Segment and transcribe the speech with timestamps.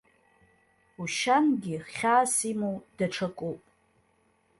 [1.01, 3.61] Ушьангьи хьаас имоу даҽакуп.